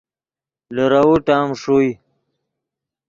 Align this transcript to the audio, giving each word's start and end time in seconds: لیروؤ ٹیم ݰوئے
لیروؤ 0.75 1.15
ٹیم 1.25 1.47
ݰوئے 1.61 1.89